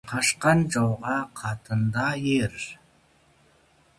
Қашқан 0.09 0.61
жауға 0.75 1.17
қатын 1.41 1.85
да 1.97 2.07
ер. 2.31 2.57